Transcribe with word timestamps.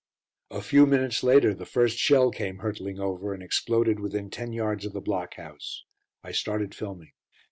A 0.49 0.63
few 0.63 0.87
minutes 0.87 1.21
later 1.21 1.53
the 1.53 1.63
first 1.63 1.99
shell 1.99 2.31
came 2.31 2.57
hurtling 2.57 2.99
over 2.99 3.35
and 3.35 3.43
exploded 3.43 3.99
within 3.99 4.31
ten 4.31 4.51
yards 4.51 4.83
of 4.83 4.93
the 4.93 4.99
block 4.99 5.35
house. 5.35 5.85
I 6.23 6.31
started 6.31 6.73
filming. 6.73 7.11